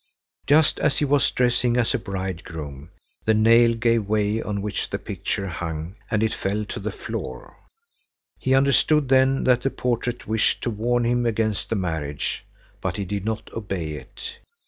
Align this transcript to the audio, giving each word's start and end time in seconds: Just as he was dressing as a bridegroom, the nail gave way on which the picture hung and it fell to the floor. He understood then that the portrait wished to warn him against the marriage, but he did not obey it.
Just 0.47 0.79
as 0.79 0.97
he 0.97 1.05
was 1.05 1.29
dressing 1.29 1.77
as 1.77 1.93
a 1.93 1.99
bridegroom, 1.99 2.89
the 3.25 3.35
nail 3.35 3.75
gave 3.75 4.09
way 4.09 4.41
on 4.41 4.63
which 4.63 4.89
the 4.89 4.97
picture 4.97 5.45
hung 5.45 5.93
and 6.09 6.23
it 6.23 6.33
fell 6.33 6.65
to 6.65 6.79
the 6.79 6.91
floor. 6.91 7.55
He 8.39 8.55
understood 8.55 9.09
then 9.09 9.43
that 9.43 9.61
the 9.61 9.69
portrait 9.69 10.25
wished 10.25 10.63
to 10.63 10.71
warn 10.71 11.05
him 11.05 11.27
against 11.27 11.69
the 11.69 11.75
marriage, 11.75 12.43
but 12.81 12.97
he 12.97 13.05
did 13.05 13.25
not 13.25 13.53
obey 13.53 13.91
it. 13.91 14.39